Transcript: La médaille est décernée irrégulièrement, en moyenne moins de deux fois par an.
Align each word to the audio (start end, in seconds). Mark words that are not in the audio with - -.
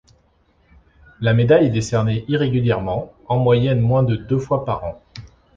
La 1.19 1.35
médaille 1.35 1.67
est 1.67 1.69
décernée 1.69 2.25
irrégulièrement, 2.27 3.13
en 3.27 3.37
moyenne 3.37 3.79
moins 3.81 4.01
de 4.01 4.15
deux 4.15 4.39
fois 4.39 4.65
par 4.65 4.83
an. 4.83 4.99